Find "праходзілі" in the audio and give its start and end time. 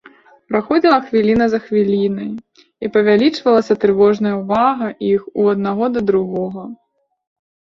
0.51-0.97